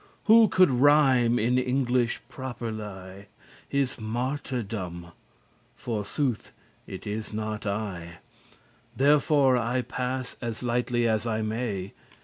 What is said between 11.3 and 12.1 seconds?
may.